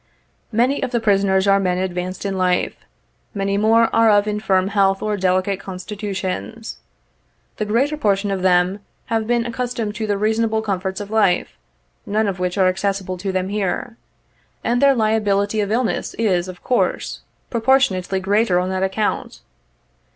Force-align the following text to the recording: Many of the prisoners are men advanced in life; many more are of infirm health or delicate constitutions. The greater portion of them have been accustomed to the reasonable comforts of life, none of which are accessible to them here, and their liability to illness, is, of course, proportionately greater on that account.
Many 0.51 0.81
of 0.81 0.89
the 0.89 0.99
prisoners 0.99 1.45
are 1.47 1.59
men 1.59 1.77
advanced 1.77 2.25
in 2.25 2.35
life; 2.35 2.75
many 3.35 3.55
more 3.55 3.87
are 3.95 4.09
of 4.09 4.27
infirm 4.27 4.69
health 4.69 5.03
or 5.03 5.15
delicate 5.15 5.59
constitutions. 5.59 6.79
The 7.57 7.65
greater 7.65 7.95
portion 7.97 8.31
of 8.31 8.41
them 8.41 8.79
have 9.13 9.27
been 9.27 9.45
accustomed 9.45 9.93
to 9.97 10.07
the 10.07 10.17
reasonable 10.17 10.63
comforts 10.63 11.01
of 11.01 11.11
life, 11.11 11.55
none 12.07 12.27
of 12.27 12.39
which 12.39 12.57
are 12.57 12.67
accessible 12.67 13.19
to 13.19 13.31
them 13.31 13.49
here, 13.49 13.95
and 14.63 14.81
their 14.81 14.95
liability 14.95 15.59
to 15.63 15.71
illness, 15.71 16.15
is, 16.15 16.47
of 16.47 16.63
course, 16.63 17.19
proportionately 17.51 18.19
greater 18.19 18.59
on 18.59 18.71
that 18.71 18.81
account. 18.81 19.41